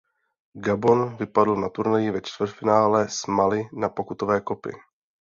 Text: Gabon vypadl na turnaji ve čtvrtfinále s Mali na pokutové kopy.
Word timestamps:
Gabon 0.67 1.15
vypadl 1.19 1.55
na 1.59 1.69
turnaji 1.69 2.11
ve 2.11 2.21
čtvrtfinále 2.21 3.09
s 3.09 3.27
Mali 3.27 3.69
na 3.73 3.89
pokutové 3.89 4.41
kopy. 4.41 4.71